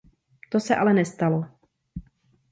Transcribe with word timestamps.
To 0.49 0.59
se 0.59 0.75
ale 0.75 0.93
nestalo. 0.93 1.45